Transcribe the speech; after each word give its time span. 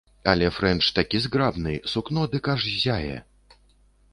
Але 0.31 0.45
фрэнч 0.55 0.87
такі 0.99 1.21
зграбны, 1.25 1.75
сукно 1.93 2.25
дык 2.33 2.51
аж 2.55 2.61
ззяе. 2.73 3.17